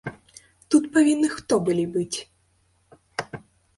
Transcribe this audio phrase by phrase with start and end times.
[0.75, 2.17] Тут павінны хто былі быць?